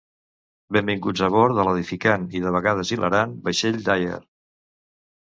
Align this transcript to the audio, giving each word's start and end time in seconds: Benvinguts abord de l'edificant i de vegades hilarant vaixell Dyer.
Benvinguts 0.77 1.21
abord 1.27 1.59
de 1.59 1.65
l'edificant 1.67 2.25
i 2.39 2.41
de 2.45 2.53
vegades 2.55 2.95
hilarant 2.97 3.37
vaixell 3.49 3.79
Dyer. 3.91 4.19